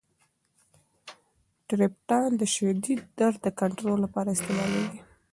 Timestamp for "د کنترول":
3.45-3.99